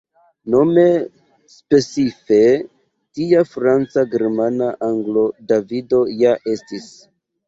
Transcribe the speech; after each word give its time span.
Nome 0.51 0.83
specife 1.55 2.39
tia 3.17 3.43
Franca 3.49 4.05
Germana 4.13 4.71
Anglo 4.87 5.27
Davido 5.53 6.01
ja 6.23 6.33
estis. 6.55 6.89